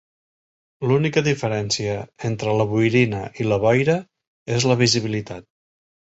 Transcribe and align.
L'única 0.91 1.21
diferència 1.27 1.97
entre 2.31 2.57
la 2.61 2.67
boirina 2.73 3.21
i 3.43 3.47
la 3.51 3.61
boira 3.67 3.99
és 4.59 4.69
la 4.73 4.81
visibilitat. 4.83 5.49